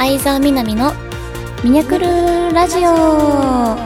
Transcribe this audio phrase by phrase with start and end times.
[0.00, 0.94] 相沢みなみの
[1.62, 2.06] ミニャクル
[2.54, 3.76] ラジオ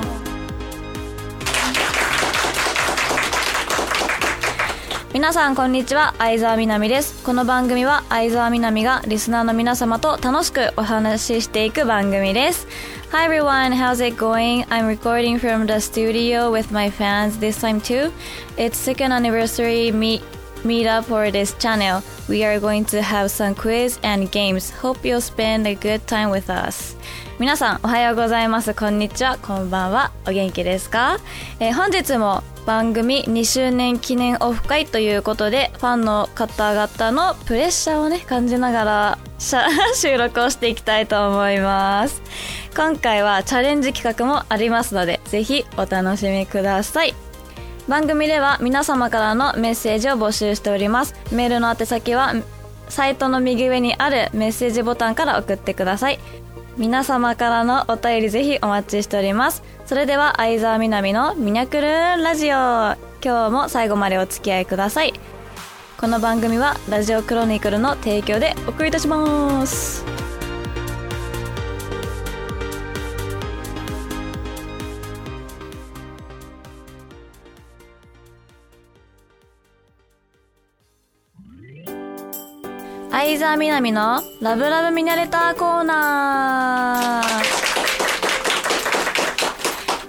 [5.13, 12.69] 皆さんこんにちは相沢みなみですこの番組は相沢みなみがリスナーの皆様と楽しくお話ししていく番組です
[13.11, 14.65] Hi everyone, how's it going?
[14.69, 18.13] I'm recording from the studio with my fans this time too.
[18.57, 20.23] It's second anniversary meet
[20.65, 22.03] meetup for this channel.
[22.29, 24.71] We are going to have some quiz and games.
[24.71, 26.97] Hope you'll spend a good time with us.
[27.39, 31.19] 皆さんおはようございますこんにちはこんばんはお元気ですか、
[31.59, 39.19] えー本日も番組2周年記念オフ会ということでファンの方々のプレッシャーをね感じながら
[39.95, 42.23] 収録をしていきたいと思います
[42.75, 47.24] 今回はチャレンジ企画もありますのでぜひお楽しみください
[47.89, 51.15] 番組では皆様からのメッセージを募集しております。
[51.33, 52.33] メールの宛先は
[52.89, 56.19] サイトの右上にあるメッセージボタンから送ってください。
[56.77, 59.63] 皆様からのお便りぜひお待ちしております。
[59.87, 62.55] それでは相沢みなみのミニャクルーンラジオ。
[63.23, 65.13] 今日も最後までお付き合いください。
[65.99, 70.14] この番組はラジオクロニクルの提供でお送りいたします。
[83.27, 87.23] 相沢みなみのラブラブミニャレターコーナ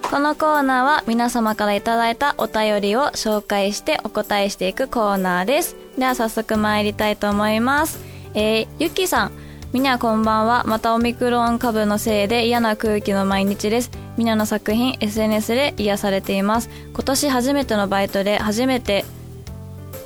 [0.03, 0.09] ー。
[0.09, 5.77] このコーナーは皆様からいただいたお便りを紹介してお答えしていくコーナーです。
[5.97, 8.03] では早速参りたいと思います。
[8.33, 9.31] えー、ゆきさん。
[9.71, 10.65] みにゃこんばんは。
[10.65, 13.91] またオミクロン株のせいで嫌な空気の毎日です。
[14.17, 16.69] みにゃの作品 SNS で癒されています。
[16.93, 19.05] 今年初めてのバイトで初めて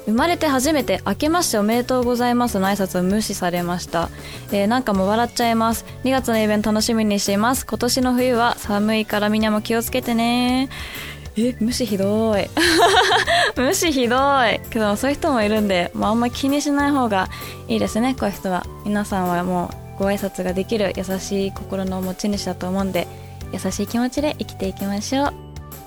[0.10, 4.10] 生まれて初めて明けましておめでとうございますの挨拶を無視されました、
[4.52, 5.86] えーなんかもう笑っちゃいます。
[6.04, 7.66] 2月のイベント楽しみにしています。
[7.66, 10.70] 今年の冬は寒いからみんなも気をつけてね。
[11.38, 12.50] え無視ひどい。
[13.56, 14.60] 無視ひどい。
[14.70, 17.30] けどそういう人もいるんで、まあ、あんま気にしない方が
[17.68, 18.66] いいですねこういう人は。
[18.86, 23.08] 皆さんはもうご挨拶ができる優しい心の持ち主だと思うんで
[23.52, 25.34] 優しい気持ちで生きていきましょう。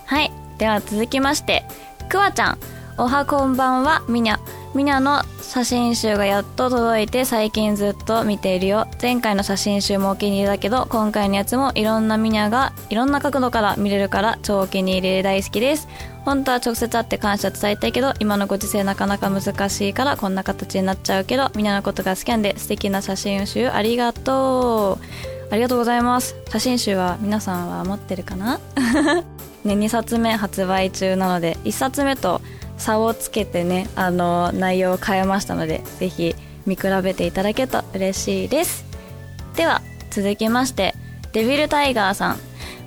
[0.06, 0.30] はい。
[0.58, 1.64] では続きまして
[2.08, 2.81] くわちゃん。
[2.98, 4.38] おはこんばんはみにゃ
[4.74, 8.86] みにゃの写真集がやっと届いて最近ずっと見ているよ。
[9.00, 15.88] 前回の写真集もお気に入りだけど今回のやつもいろんなみにゃがいろんな角度から見れるから超お気に入りで大好きです。
[16.24, 25.04] 本当は直接会って感謝伝えたいけど今のご時世なかなか難しいからこんな形になっちゃうけどみんなのことが好きなんで素敵な写真集ありがとう。
[25.50, 26.34] ありがとうございます。
[26.48, 28.58] 写真集は皆さんは持ってるかな？
[29.64, 32.40] ね、2冊目発売中なので1冊目と
[32.82, 36.34] 差をつけてねあの内容を変えましたのでぜひ
[36.66, 38.84] 見比べていただけると嬉しいです。
[39.56, 40.94] では続きまして
[41.32, 42.38] デビルタイガーさん。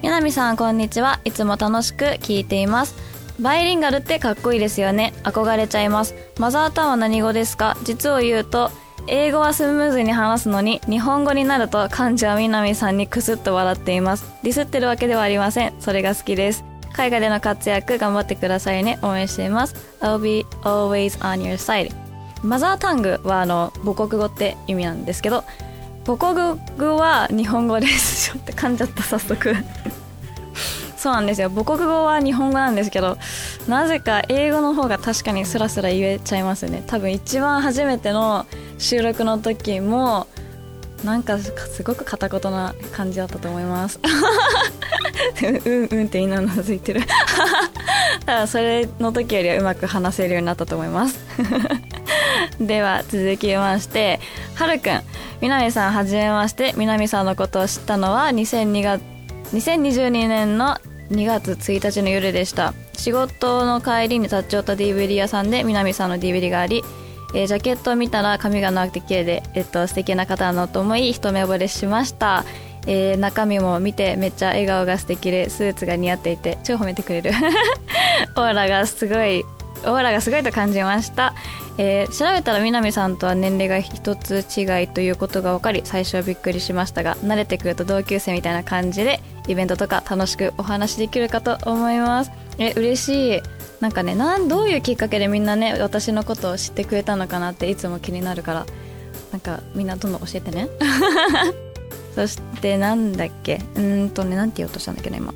[0.02, 1.20] 南さんこんにちは。
[1.24, 2.96] いつも楽しく聞いています。
[3.40, 5.14] バイリンガルってかっこいいですよね。
[5.24, 6.14] 憧れちゃいます。
[6.38, 7.76] マザータウンは何語ですか？
[7.84, 8.70] 実を言うと
[9.08, 14.32] 英語はスムーズに話すのに日本語になると漢字は南さんにクスッと笑っています。
[14.44, 15.74] ディスってるわけではありません。
[15.80, 16.64] それが好きです。
[16.96, 18.98] 海外での活躍頑張ってくださいね。
[19.02, 19.76] 応援しています。
[20.00, 21.94] I'll be always on your side.
[22.42, 25.44] マザータングはあの母国語って意味なんですけど
[26.06, 28.32] 母国語は日本語です。
[28.32, 29.56] ちょっと噛んじゃった早速。
[30.96, 31.50] そうなんですよ。
[31.50, 33.18] 母国語は日本語なんですけど
[33.68, 36.82] なぜか英語の方が確かにスラスラ言えちゃいますね。
[36.88, 38.46] 多分一番初めての
[38.78, 40.28] 収録の時も
[41.04, 44.00] なんかすごく片言な感じだったと思います。
[45.44, 47.02] うんうんってみんなうなずいてる。
[48.26, 51.20] ただそれの時よりはうまく話せるようになったと思います。
[52.60, 54.20] では続きまして
[54.56, 55.02] はるくん。
[55.42, 56.74] 南さんはじめまして。
[56.78, 59.02] 南さんのことを知ったのは2002月
[59.54, 60.78] 2022年の
[61.12, 62.74] 2月1日の夜でした。
[62.98, 66.84] 仕事の帰りに立ち寄った DVD 屋さんで南さんの DVD があり
[67.34, 72.46] えージャケットを見たら髪が長くて綺麗で、えっと、素敵な方なのと思い一目惚れしました、
[72.88, 77.32] えー中身も見てめっちゃ笑顔が素敵でスーツが似合っていて超褒めてくれる。
[78.36, 79.44] オーラがすごい
[79.84, 81.34] オーラがすごいと感じました、
[81.78, 92.32] えー調べたら南さんとは年齢が一つ違いということが分かり最初はびっくりしましたが慣れてくると同級生みたいな感じでイベントとか楽しくお話できるかと思います。
[92.58, 93.55] え嬉しい。
[93.82, 98.66] なんかねなんどういうきっかけでみんなね私のことを知ってくれたのかなっていつも気になるから
[99.32, 100.70] なんかみんなどんどん教えてね。
[102.16, 103.60] そしてなんだっけ？
[103.76, 105.34] うんとねなんて言おうとしたんだっけど今。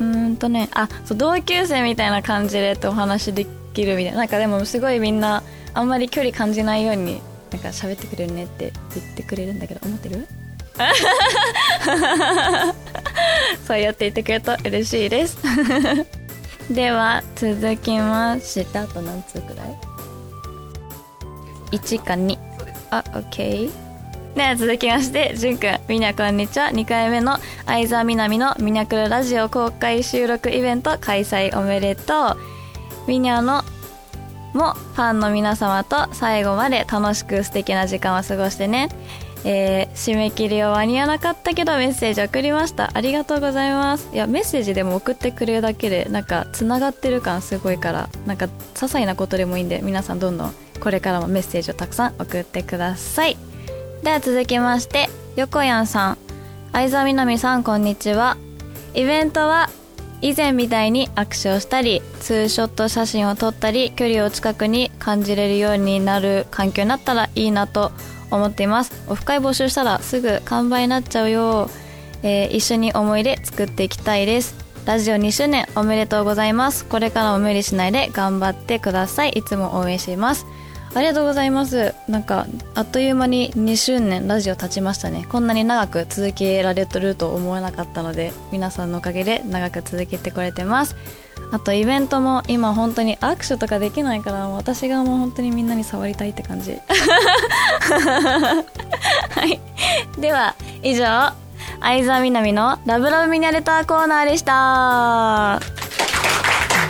[0.00, 4.18] うんとねあそう同級生みたいな感じでってお話できるみたいな。
[4.18, 5.42] なんかでもすごいみんな
[5.74, 7.20] あんまり距離感じないように
[7.50, 10.26] なんか喋ってくれるねって言ってくれるんだけど思ってる？
[13.66, 15.36] そうやって言ってくれると嬉しいです。
[16.70, 19.78] では続きましてあと何通くらい
[21.72, 22.38] ？1か2
[22.90, 23.70] あオッケー
[24.34, 25.80] では続きましてじゅんくん。
[25.88, 26.68] みんなこんにちは。
[26.68, 27.36] 2回目の
[27.66, 32.36] 相沢みなみのミニャクルラジオ公開収録イベント開催おめでとう。
[33.06, 33.62] みにゃの
[34.54, 38.88] もファンの皆様と最後まで楽しく素敵な時間を過ごしてね
[39.44, 42.90] えー、締め切りは間に合わなかったけどメッセージ送りました。
[42.94, 44.08] ありがとうございます。
[44.12, 53.36] いやメッセージでも送ってくれるだけでなんかつながってる感すごいからなんか些細なことでもいいんで皆さんどんどんこれからもメッセージをたくさん送ってください。
[54.02, 56.18] では続きまして横やんさん。
[56.72, 58.36] 相沢みなみさんこんにちは。
[58.94, 59.70] イベントは
[60.20, 67.90] 以前みたいに握手をしたりツーショット写真を撮ったり距離を近くに感じれるようになる環境になったらいいなと
[68.32, 68.92] 思っています。
[69.08, 71.70] オフ会募集したらすぐ完売になっちゃうよ、
[72.22, 74.54] えー、一緒に思い出作っていきたいです。
[74.84, 76.84] ラジオ2周年おめでとうございます。
[76.84, 79.30] これからも無理しないで頑張ってください。
[79.30, 80.46] いつも応援しています。
[80.94, 81.94] ありがとうございます。
[82.08, 85.26] なんかあっという間に2周年ラジオ経ちましたね。
[85.30, 90.96] こんなに長く続けられてると思わなかったので皆さんのおかげで長く続けてこれてます。
[91.52, 96.78] あとイベントも今本当に握手とかできないから私がもう本当にみんなに触りたいって感じ。
[99.30, 99.60] はい。
[100.18, 101.32] では以上
[101.80, 104.54] 相沢みなみのラブラブミニャレターコーナーでした。
[105.56, 105.60] あ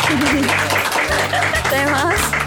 [0.09, 2.42] りがとうございます。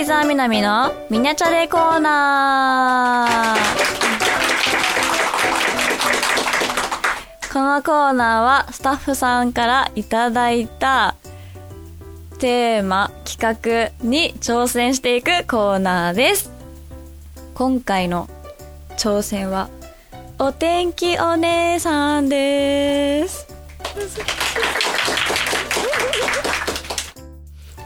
[0.00, 3.58] 相沢みなみのミニチャレコーナー。
[7.52, 11.16] このコーナーはスタッフさんからいただいた
[12.38, 16.50] テーマ、企画に挑戦していくコーナーです。
[17.52, 18.26] 今回の
[18.96, 19.68] 挑戦は
[20.38, 23.46] お天気お姉さんです。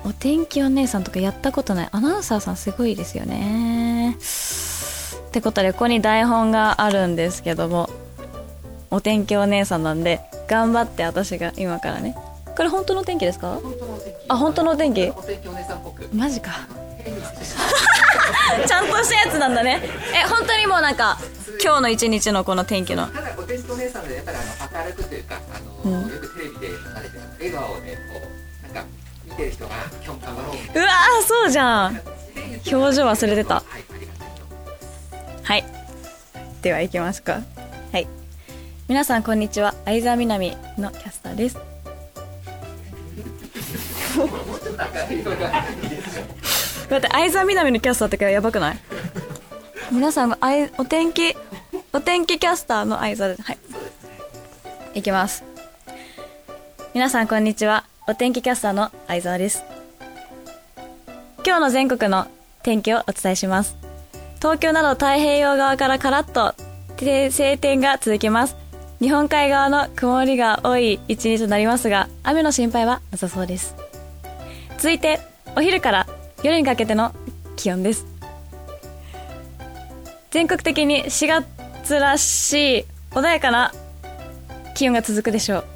[0.04, 1.88] お天気お姉さんとかやったことない。
[1.90, 4.16] アナウンサーさんすごいですよね。
[4.16, 7.88] ってことでここに台本があるんですけども。
[8.90, 12.14] お天気お姉さんなんで頑張って私が今からね。
[12.56, 13.58] これ本当のお天気ですか？
[14.28, 15.12] あ本当のお天気
[16.12, 16.52] マジか。
[18.68, 19.82] ちゃんとしたやつなんだね。
[20.14, 21.18] え本当にもうなんか
[21.60, 23.08] 今日の一日のこの天気の。
[23.08, 26.78] ただお天気お姉さんでやっぱりあの明るくというかあの、うん、よくテレビで流れて
[27.16, 28.43] る笑顔をねこう
[29.36, 30.88] てる人が今日頑張ろううわ
[31.26, 32.00] そうじゃん。
[32.70, 33.62] 表情忘れてた。
[35.42, 35.64] はい。
[36.62, 37.42] では行きますか。
[37.92, 38.06] はい。
[38.88, 39.74] 皆さんこんにちは。
[39.84, 41.58] 相沢みなみのキャスターです。
[46.90, 48.78] 待って相沢みなみのキャスターってやばくない？
[49.90, 51.36] 皆さんのあいお天気
[51.92, 53.42] お天気キャスターの相沢です。
[53.42, 53.58] はい。
[54.94, 55.42] いきます。
[56.94, 57.84] 皆さんこんにちは。
[58.06, 59.64] お天気キャスターの相沢です。
[61.42, 62.26] 今日の全国の
[62.62, 63.78] 天気をお伝えします。
[64.40, 66.54] 東京など太平洋側からカラッと
[66.98, 68.56] 晴天が続きます。
[69.00, 73.74] 日本海側の曇りが多い一日となりますが、雨の心配はなさそうです。
[74.76, 75.18] 続いて、
[75.56, 76.06] お昼から
[76.42, 77.14] 夜にかけての
[77.56, 78.04] 気温です。
[80.30, 83.72] 全国的に4月らしい穏やかな
[84.74, 85.73] 気温が続くでしょう。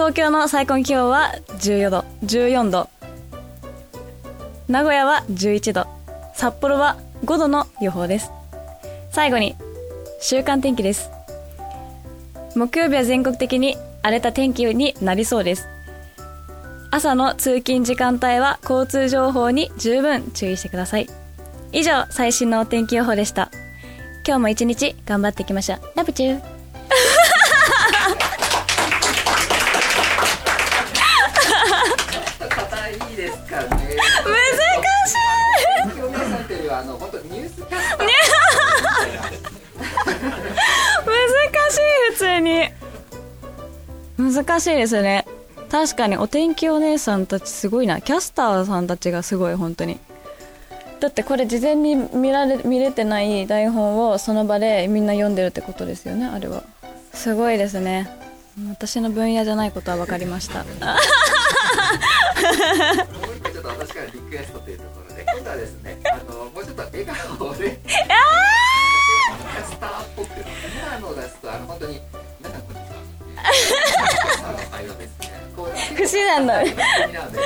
[0.00, 2.88] 東京の最高気温は14度14度。
[4.66, 5.86] 名古屋は11度
[6.32, 8.30] 札幌は5度の予報です。
[9.10, 9.56] 最後に
[10.18, 11.10] 週間天気です。
[12.56, 15.68] 木曜日は全国的に荒れた天気になりそうです。
[16.90, 21.08] 朝の通勤時間帯は交通情報に十分注意してください。
[21.72, 23.50] 以上最新のお天気予報でした。
[24.26, 26.59] 今日も一日頑張っていきましょうラブチュー。
[41.70, 41.80] しい
[42.12, 42.70] 普通に。
[44.18, 45.26] 難しいですね。
[45.70, 48.00] 確かにお天気お姉さんたちすごいな。
[48.00, 49.98] キャスターさんたちがすごい本当に。
[51.00, 56.62] だってこれ事前に見られ見れてない台本をその場でみんな読んでるってことですよねあれは。
[57.14, 58.10] すごいですね。
[58.68, 60.64] 私の分野じゃないことは分かりました。
[60.64, 60.72] ちょ
[63.60, 70.28] っと私からリクエストというところで今度はですねあのもうちょっと笑顔で キャスターっぽく
[71.00, 71.98] 今の出すとあの本当に
[72.40, 73.00] 皆さんこんにちは
[75.98, 76.62] 虫なんだ。
[76.62, 76.74] ね
[77.10, 77.38] なので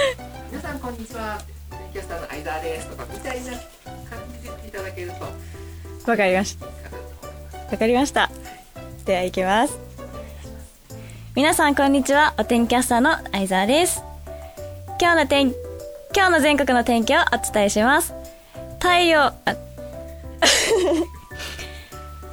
[0.50, 1.40] 皆さんこんにちは
[1.92, 3.60] キャスターの相沢ですとかみたいな感
[4.42, 6.66] じでいただけるとわかりました。
[6.66, 6.72] わ
[7.78, 8.28] かりました
[9.04, 9.78] では行きます。
[11.36, 12.34] 皆さんこんにちは。
[12.36, 14.02] お天気キャスターの相沢です。
[15.00, 15.54] 今日の天
[16.12, 18.14] 今日の全国の天気をお伝えします。
[18.80, 19.36] 太陽あ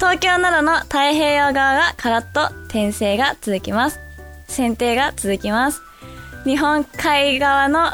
[0.01, 3.99] 東京などの太平洋側がカラッと転生が続きます。
[4.47, 5.83] 剪定が続きます。
[6.43, 7.91] 日本海側の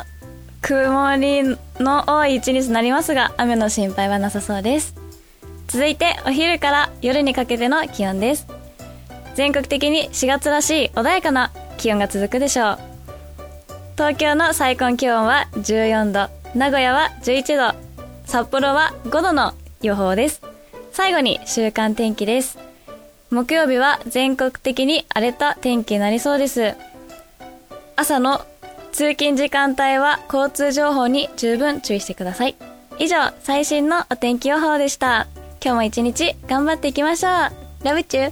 [0.62, 1.44] 曇り
[1.84, 4.96] の多い一日となりますが雨の心配はなさそうです。
[5.68, 8.48] 続いてお昼から夜にかけての気温です。
[9.36, 12.78] 全国的に4月らしい穏やかな気温が続くでしょう。
[13.98, 17.78] 東京の最高気温は14度名古屋は11度
[18.24, 20.47] 札幌は5度の予報です。
[20.98, 22.58] 最後に週間天気です。
[23.30, 26.74] 木曜日は全国的に荒れた天気になりそうです。
[27.96, 28.44] 朝の
[28.94, 32.56] 通勤時間帯は交通情報に十分注意してください。
[32.98, 35.28] 以上最新のお天気予報でした。
[35.64, 37.32] 今日も一日頑張っていきましょう。
[37.86, 38.32] ラブチュ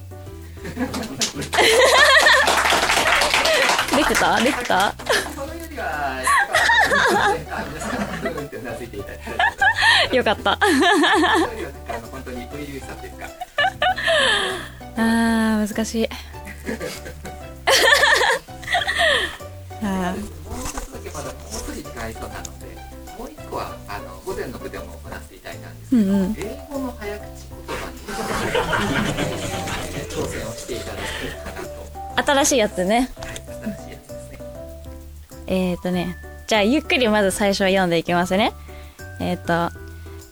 [3.96, 4.40] できてた？
[4.40, 4.92] でき てた
[10.12, 10.58] よかった
[14.96, 16.08] あー難しい。
[19.82, 22.50] あもう一つだけまだもう少し時間ありそうなので
[23.18, 26.34] もう一個はあの午前の部でも行わせていただいたんですけど、うんうん。
[26.38, 27.24] 英語の早口
[27.66, 27.98] 言葉に
[29.96, 32.96] えー挑戦をしていただけるかなと、ー新しいやつね。
[32.96, 34.38] はい、新しいやつですね。
[35.46, 38.52] えーとねじゃあゆっくりまず最初は読んでいきますね。
[39.20, 39.70] えっ、と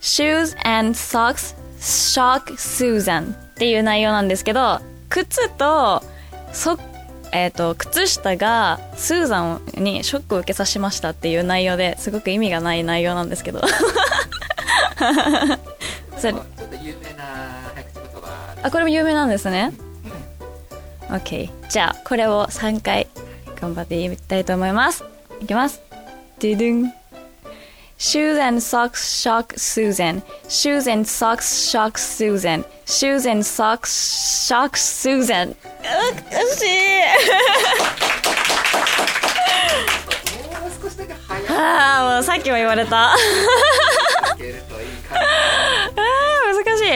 [0.01, 6.03] Shoes and Socks Shock Susan っていう内容なんですけど靴と
[6.53, 6.79] そ
[7.37, 13.61] えー、と靴下がスーザンにショックを受けさせましたっていう内容ですごく意味がない内容なんですけど。
[16.17, 17.25] それちょっと有名な
[17.75, 18.55] 早口言葉。
[18.63, 19.73] あこれも有名なんですね。
[21.09, 23.09] OK じゃあこれを3回
[23.61, 25.05] 頑張って言いたいと思います。
[25.41, 25.83] いきます。
[26.39, 27.04] ドゥドゥン
[28.07, 30.21] シューゼン and socks shock Susan.
[30.47, 32.63] Shoes and socks shock Susan.
[32.85, 33.27] Shoes
[36.55, 36.69] しい。
[41.51, 43.07] ああ、もうさっきも言われた。
[43.15, 43.17] ああ、
[46.53, 46.89] 難しい。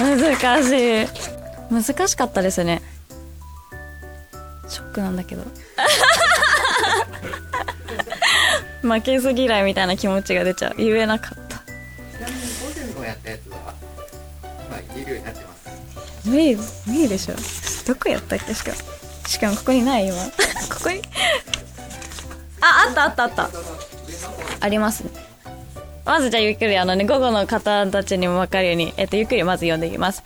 [0.04, 0.68] 難し
[1.04, 1.08] い。
[1.74, 2.82] 難しかったですね。
[4.68, 5.44] ショックなんだけど。
[8.82, 10.74] 負けず嫌いみたいな気持ちが出ちゃう。
[10.78, 11.45] 言えなかった。
[16.26, 17.36] 無理無理でしょ。
[17.88, 18.54] どこやったっけ？
[18.54, 18.72] しか
[19.28, 20.16] しかもここにない今。
[20.70, 21.02] ここに？
[22.62, 23.50] ああったあったあった。
[24.62, 25.12] ありますね。
[26.06, 30.24] まずじゃあゆっくりあのね午後の方たちにも分かるように、えっと、ゆっくりまず読んでいきます。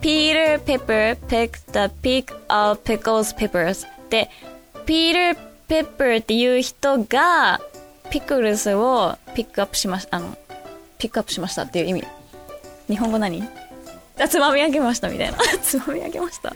[0.00, 4.28] Peter Pepper picked the pick of pickles peppers で
[4.84, 5.36] Peter
[5.66, 7.60] Pepper っていう人が
[8.10, 10.36] ピクルスをピックアップしましたあの
[10.98, 12.04] ピックアップしましたっていう意味。
[12.88, 13.42] 日本語何？
[14.18, 16.54] あつまみ上げましたみたいなつまみ上げましたっ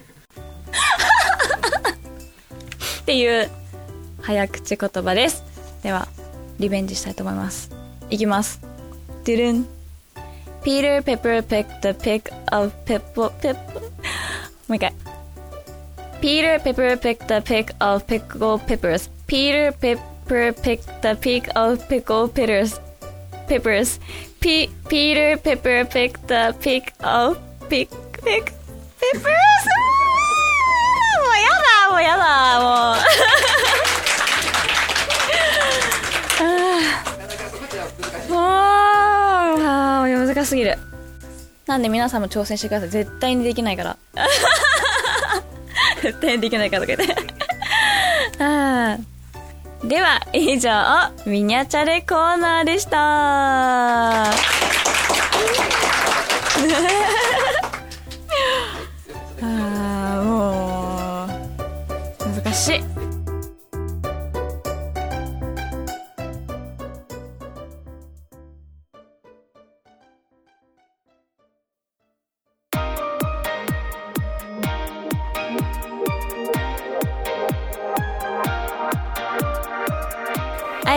[3.04, 3.50] ていう
[4.22, 5.42] 早口言葉です
[5.82, 6.08] では
[6.58, 7.70] リベンジしたいと思います
[8.10, 8.60] いきます
[9.24, 9.68] ドゥルン
[10.62, 13.80] Peter Pepper picked the pick of pepper pepper
[14.68, 14.92] もう一回
[16.20, 22.28] Peter Pepper picked the pick of pickle peppers Peter Pepper picked the pick of pickle
[22.28, 22.80] peppers
[23.48, 24.00] peppers
[24.40, 27.88] P Peter Pepper picked the pick of pick
[28.22, 28.52] pick
[28.98, 29.28] peppers
[31.20, 32.02] もうやだもう。
[32.02, 32.98] やだもう。
[36.38, 38.38] なかなかそこじゃ難しいも
[40.04, 40.78] う難しすぎる
[41.66, 43.98] なんで皆さんも挑戦してください絶対にできないから
[46.02, 47.14] 絶対にできないからとか言って
[49.86, 50.70] では以上
[51.26, 54.32] ミニャチャレコーナーでした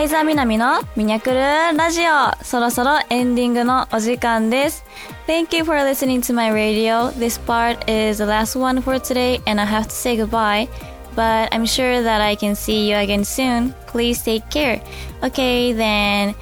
[0.01, 4.83] 相沢みなみのミニャクルラジオそろそろエンディングのお時間です
[5.27, 9.41] Thank you for listening to my radio This part is the last one for today
[9.45, 10.67] and I have to say goodbye
[11.15, 14.81] But I'm sure that I can see you again soon Please take care
[15.21, 16.33] Okay then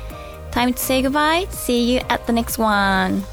[0.51, 3.25] Time to say goodbye See you at the next one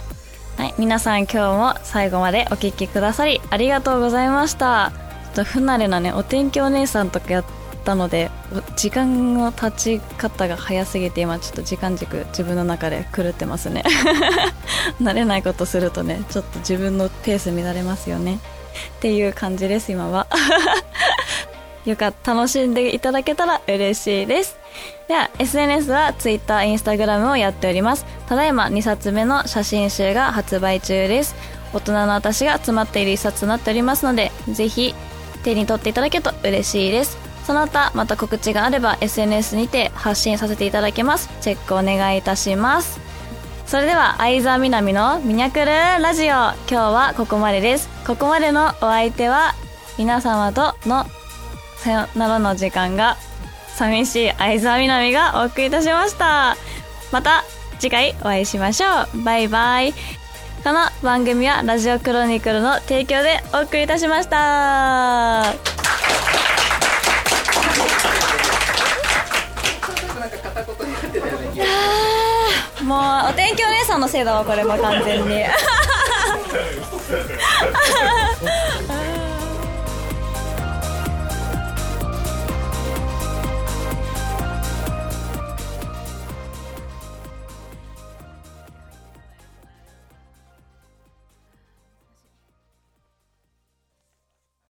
[0.56, 4.90] はい、皆さん今日も最後までお聞きくださりありがとうございました
[5.36, 7.55] ちょっと不慣れなねお天気お姉さんとかやって
[7.86, 8.30] たので
[8.76, 13.84] 時間の経ち方が早すぎて今ちょっと時間軸自分の中で狂ってますね。
[15.00, 18.40] 慣れないことするとねちょっと自分のペース乱れますよね。
[18.98, 20.26] っていう感じです今は。
[21.86, 22.34] よかった。
[22.34, 24.58] 楽しんでいただけたら嬉しいです。
[25.06, 28.04] では SNS は Twitter、Instagram をやっております。
[28.28, 31.36] ただいま2冊目の写真集が発売中です。
[31.72, 34.94] 大人の私が詰まっている一冊となっておりますのでぜひ
[35.42, 37.25] 手に取っていただけると嬉しいです。
[37.46, 41.30] その他また告知があれば SNS にて発信させていただきます。
[41.40, 42.98] チェックお願いいたします。
[43.66, 46.26] それでは相沢みなみのミニャクルラジオ。
[46.26, 47.88] 今日はここまでです。
[48.04, 49.54] ここまでのお相手は
[49.96, 51.06] 皆様との
[51.76, 53.16] さよならの時間が
[53.76, 56.56] 寂しい相沢みなみがお送りいたしました。
[57.12, 57.44] また
[57.78, 59.22] 次回お会いしましょう。
[59.22, 59.94] バイバイ。
[60.64, 65.52] この番組はラジオクロニクルの提供でお送りいたしましたな
[70.26, 71.46] んか片言になってたよね
[72.86, 75.44] もうお天気お姉さんのせいだわこれも完全に。